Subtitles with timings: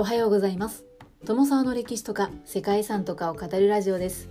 [0.00, 0.84] おはようございます。
[1.26, 4.30] 友沢の歴史とか世界遺産とかを語るラジオです。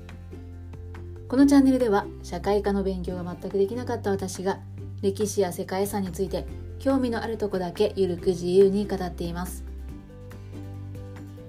[1.27, 4.59] このチャンネルでは社会科の勉強が全くできなかった私が
[5.01, 6.47] 歴史や世界遺産について
[6.79, 9.65] 興味のあるとこだけゆるく自由に語っています。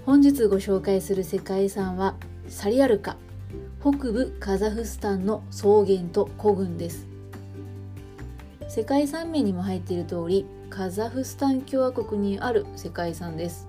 [0.04, 2.16] 本日ご紹介する世界遺産は
[2.48, 3.16] サリアルカ
[3.80, 7.06] 北部カザフスタンの草原と古群です。
[8.66, 13.67] 世界遺産名にも入っている通りカザフスタン共和国にある世界遺産です。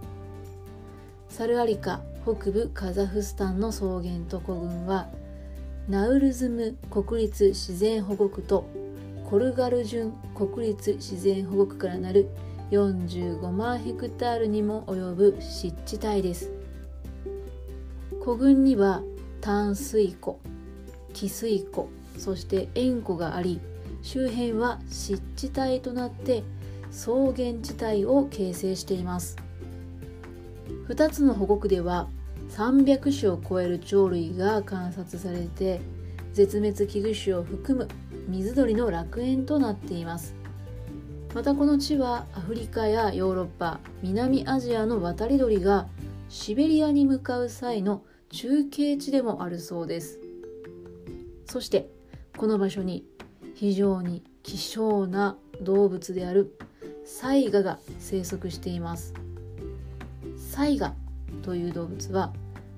[1.40, 5.08] サルアリカ北部カザフスタンの草原と古群は
[5.88, 8.68] ナウルズム国立自然保護区と
[9.24, 12.28] コルガルジュン国立自然保護区からなる
[12.72, 16.52] 45万ヘクタールにも及ぶ湿地帯です。
[18.22, 19.02] 古群には
[19.40, 20.42] 淡水湖
[21.14, 23.62] 汽水湖そして塩湖があり
[24.02, 26.44] 周辺は湿地帯となって
[26.92, 29.49] 草原地帯を形成しています。
[30.88, 32.08] 2つの保護区では
[32.50, 35.82] 300種を超える鳥類が観察されて
[36.34, 37.88] 絶滅危惧種を含む
[38.28, 40.36] 水鳥の楽園となっています。
[41.34, 45.88] またこの地はアフリカやヨーロッパ南アジアの渡り鳥が
[46.28, 50.20] シベリアに向かう際の中継地でもあるそうです。
[51.46, 51.90] そして
[52.38, 53.06] この場所に
[53.56, 56.58] 非常に希少な動物である
[57.06, 59.14] サイガが生息しています。
[60.60, 60.94] サイガ
[61.42, 62.34] という動物は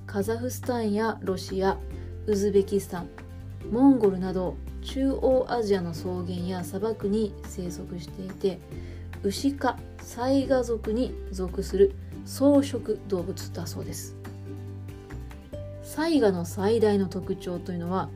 [0.06, 1.80] カザフスタンやロシア
[2.28, 3.10] ウズベキスタン
[3.72, 8.60] モンゴルなど中央アジアの草原や砂漠に生息していて
[9.24, 14.16] ウシ科サイガ族に属する草食動物だそうです。
[15.82, 18.10] サイガの最大の特徴というのは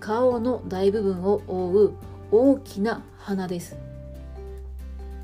[0.00, 1.94] 顔の大部分を覆う
[2.32, 3.76] 大きな鼻です。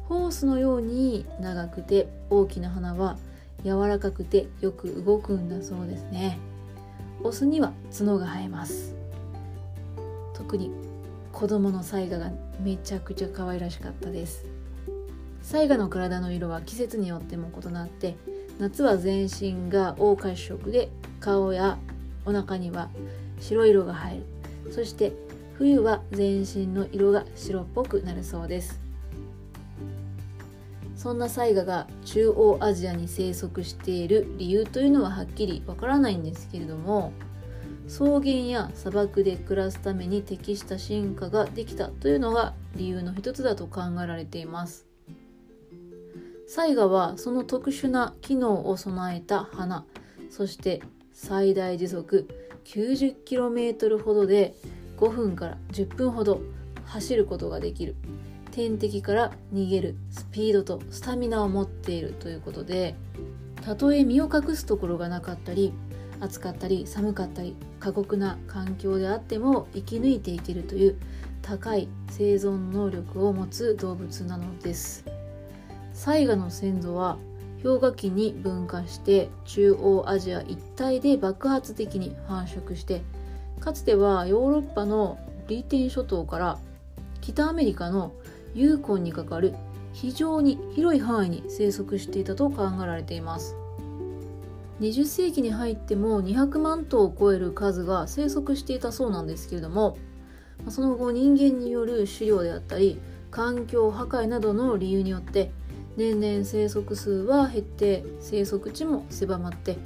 [0.04, 3.16] ホースのように長くて大きな鼻は
[3.66, 6.38] 柔らかくてよく動くんだそうですね。
[7.24, 8.94] オスには角が生えます。
[10.34, 10.70] 特に
[11.32, 12.30] 子供のサイガが
[12.62, 14.44] めちゃくちゃ可愛らしかったです。
[15.42, 18.14] サイガの体の色は季節によっても異なって
[18.60, 20.88] 夏は全身が黄褐色で
[21.18, 21.76] 顔や
[22.24, 22.88] お腹には
[23.40, 24.18] 白色が入
[24.64, 24.72] る。
[24.72, 25.12] そして
[25.54, 28.85] 冬は全身の色が白っぽくなるそうです。
[30.96, 37.12] そんなサイガが中央アジアに生息している理由というのははっきりわからないんですけれども
[37.86, 44.86] 草原や砂漠で暮らすために適した進化ができたというのが理由の一つだと考えられています。
[46.48, 49.84] サイガはその特殊な機能を備えた花
[50.30, 50.80] そして
[51.12, 52.28] 最大時速
[52.64, 54.54] 90km ほどで
[54.96, 56.40] 5分から10分ほど
[56.84, 57.96] 走ることができる。
[58.56, 62.94] 天敵から逃げるスピードとスタミナを持っているということで
[63.60, 65.74] たとえ身を隠すところがなかったり
[66.20, 70.96] 暑かったり寒かったり過酷な環境であっても生き抜いていけるという
[71.42, 75.04] 高い生存能力を持つ動物なのです。
[75.92, 77.18] サガの先祖は
[77.62, 83.02] 氷河期に分化して中央アジア一帯で爆発的に繁殖して
[83.60, 86.58] かつてはヨーロッパのリーテン諸島から
[87.20, 88.12] 北アメリカの
[88.56, 89.54] ユーコンにかかる
[89.92, 93.54] 非常に広い範囲に生息していたと考えられています
[94.80, 99.98] 20世紀に入っても200万頭を超える数が生息していたそうなんですけれども
[100.70, 102.98] その後人間による狩猟であったり
[103.30, 105.50] 環境破壊などの理由によって
[105.98, 109.76] 年々生息数は減って生息地も狭まって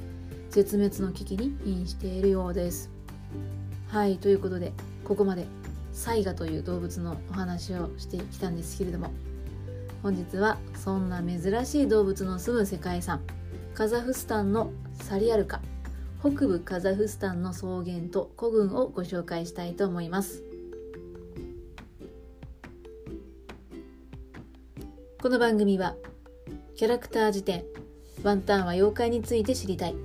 [0.49, 2.89] 絶滅の危機に瀕しているようです。
[3.87, 4.73] はいということで
[5.03, 5.45] ここまで
[5.93, 9.11] サイガという動物のお話をしてきたんですけれども
[10.03, 13.21] 本日はそんな珍しい動物の住む世界遺産
[13.73, 15.61] カザフスタンのサリアルカ
[16.21, 20.43] 北部カザフスタンの草原と古群をご紹介したいと思います。
[25.19, 25.95] この番組は
[26.75, 27.63] キャラクター辞典
[28.21, 29.95] ワンタンは妖怪について知りたい。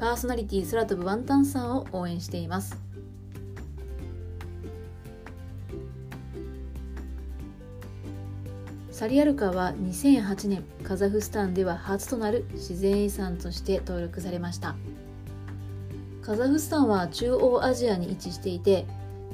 [0.00, 2.81] パーソナリティ空飛ぶワンタンさんを応援しています。
[9.02, 14.76] サリアルカは2008年カザフスタンでは初となる自然遺産として登録されました。
[16.24, 18.86] カザフスタンは中央アジアに位置していて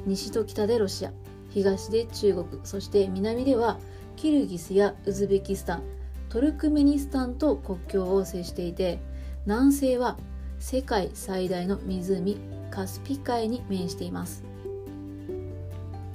[0.06, 1.12] 西と北でロシア
[1.50, 3.78] 東で中国そして南では
[4.16, 5.82] キルギスやウズベキスタン
[6.30, 8.98] トルクメニスタンと国境を接していて
[9.44, 10.16] 南西は
[10.58, 12.38] 世界最大の湖
[12.70, 14.44] カスピ海に面しています。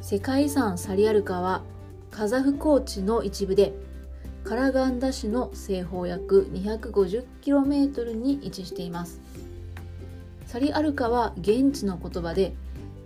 [0.01, 1.61] 世界遺産サリアルカは
[2.15, 3.73] カザフ高地の一部で
[4.43, 9.19] カラガンダ市の西方約 250km に位置しています。
[10.45, 12.53] サリアルカは現地の言葉で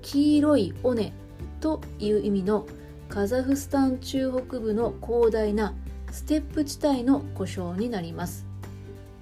[0.02, 1.14] 黄色い尾根
[1.62, 2.68] という意味の
[3.08, 5.74] カザフスタン中北部の広大な
[6.12, 8.46] ステップ地帯の故障になります。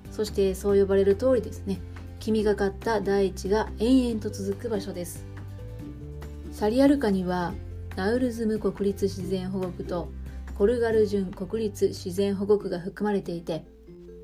[0.09, 1.79] そしてそう呼ばれる通りですね。
[2.19, 5.25] 黄みがかった大地が延々と続く場所です。
[6.51, 7.53] サリアルカには
[7.95, 10.09] ナウルズム国立自然保護区と
[10.57, 13.65] コルガルジュン国立自然保護区が含まれていて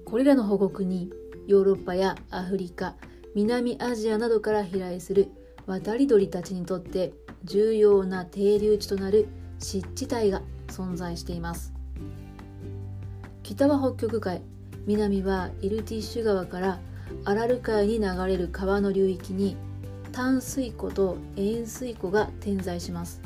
[0.06, 1.10] これらの保護区に
[1.48, 2.96] ヨーロッパやアフリカ
[3.34, 5.32] 南アジアなどから飛来する
[5.66, 7.14] 渡り鳥たちにとって
[7.44, 9.28] 重要な停留地となる
[9.60, 11.74] 湿地帯が存在しています。
[13.44, 14.42] 北は北極海
[14.86, 16.80] 南はイルティッシュ川から
[17.26, 19.56] アラル海に流れる川の流域に
[20.12, 23.22] 淡水湖と塩水湖が点在します。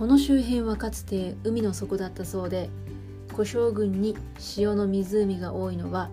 [0.00, 2.70] この周辺はかつて海の底だったそうで
[3.28, 4.16] 古生郡に
[4.56, 6.08] 塩の湖が多いのは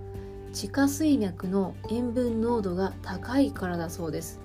[0.51, 4.42] 地下水脈の塩分濃度が高いからだそうです。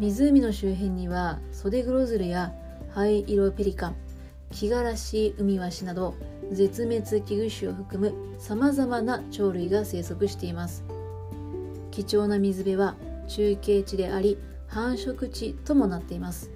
[0.00, 2.52] 湖の周辺にはソデグロズルや
[2.90, 3.96] 灰色ペリカン
[4.50, 6.16] キガラシウミワシなど
[6.50, 10.82] 絶滅危惧種を含むさまざまな鳥類が生息しています。
[11.92, 12.96] 貴重な水辺は
[13.28, 16.50] 中継地であり繁殖地ともなっています。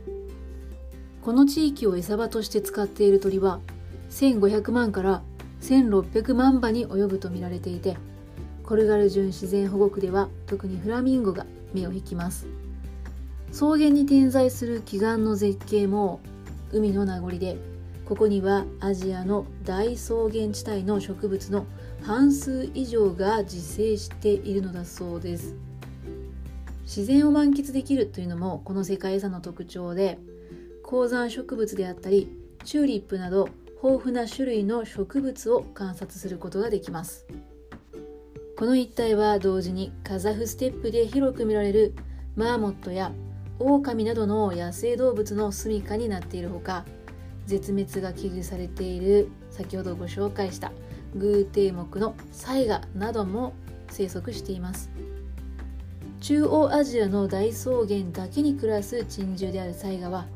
[1.26, 3.58] この地域を餌場として使っている鳥は
[4.10, 5.24] 1500万から
[5.60, 7.96] 1600万羽に及ぶと見られていて
[8.62, 11.44] コルガルン自然保護区では特にフラミンゴが
[11.74, 12.46] 目を引きます。
[13.50, 16.20] 草原に点在する奇岩の絶景も
[16.70, 17.56] 海の名残で
[18.04, 21.66] ここにはアジアの大草原地帯の植物の
[22.02, 25.56] 半数以上が自生しているのだそうです。
[26.84, 30.20] 自然を満喫できるというのもこの世界遺産の特徴で
[30.88, 32.30] 高山植物であったり
[32.64, 33.48] チューリップなど
[33.82, 37.26] 豊富な種類の植物を観察することができます。
[38.56, 41.92] この一帯は同時にカザフステップで広く見られる
[42.36, 43.10] マーモットや
[43.58, 46.84] オオカミなどの野生動物の住処になっているほか
[47.46, 50.70] 絶滅が危惧されている先ほどご紹介した
[51.16, 53.54] グーテー目のサイガなども
[53.90, 54.88] 生息しています。
[56.20, 60.26] 中央アジアの大草原だけに暮らす珍獣であるサイガは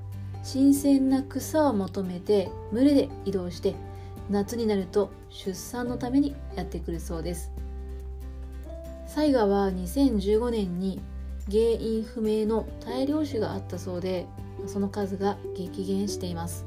[0.42, 3.74] 新鮮な草を求めて群れで移動して
[4.30, 7.50] 夏になると出産のためにやってくるそうです。
[9.06, 11.00] サイガは2015年に
[11.50, 14.26] 原因不明の大量死があったそうで
[14.66, 16.64] その数が激減しています。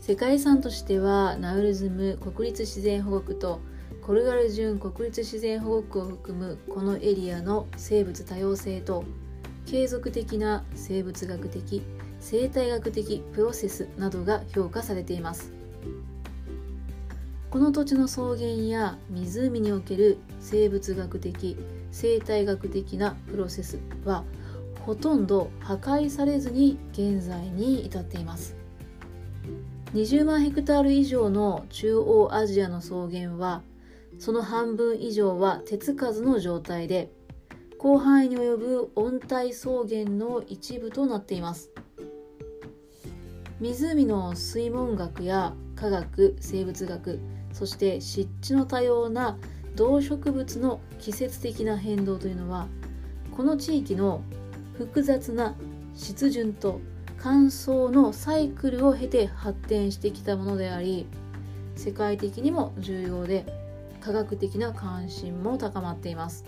[0.00, 3.60] 世界遺産としてはナウルズム国立自然保護区と
[4.02, 9.04] コルガルジュン国立自然保護区を含むこのエリアの生物多様性と
[9.66, 11.82] 継続的な生物学的
[12.20, 15.52] 生態学的プロセスなどが評価されています。
[17.50, 21.56] この土地の草原や湖における生物学的
[21.90, 24.24] 生態学的なプロセスは
[24.86, 28.56] ほとんど破壊されずに現在に至っています。
[29.94, 33.62] 20万ヘクタール以上の中央アジアの草原は
[34.18, 37.10] その半分以上は手つかずの状態で
[37.82, 41.72] 広範囲に及ぶ温帯草原の一部となっています。
[43.58, 47.18] 湖の水文学や科学生物学
[47.52, 49.36] そして湿地の多様な
[49.74, 52.68] 動植物の季節的な変動というのは
[53.36, 54.22] この地域の
[54.78, 55.56] 複雑な
[55.94, 56.80] 湿潤と
[57.18, 61.06] 乾燥のサイクルを経て発展してきたものであり
[61.74, 63.44] 世界的にも重要で
[64.00, 66.44] 科学的な関心も高まっています。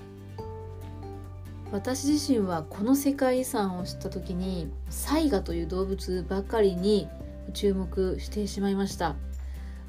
[1.72, 7.08] 私自身はこの世界遺産を知った時にサイガという動物ばかりに
[7.52, 9.16] 注目してしまいました。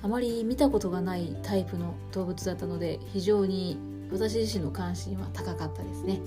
[0.02, 3.78] あまり見たことがないタイプの動物だったので非常に
[4.12, 6.22] 私自身の関心は高かったですね。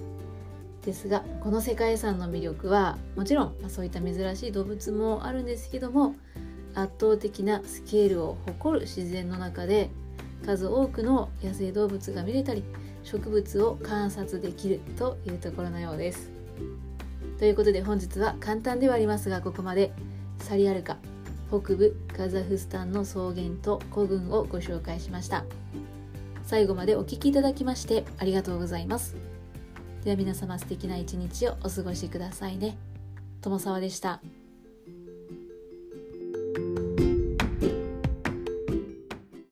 [0.84, 6.14] ですがこの世界遺産の魅力はもちろん、そういった珍しい動物もあるんですけども
[6.74, 9.90] 圧倒的なスケールを誇る自然の中で
[10.46, 12.64] 数多くの野生動物が見れたり
[13.10, 16.30] 植物を観察できるというところのようです。
[17.38, 19.92] ということで本日は簡単ではありますがここまで
[20.40, 20.98] サリアルカ
[21.48, 25.44] 北部カザフスタンの草原と古群をご紹介しました。
[26.42, 29.16] 最後までお聴きいただきましてありがとうございます。
[30.04, 32.76] では皆様素敵な一日をお過ごしくださいね。
[33.40, 34.20] 友沢でした。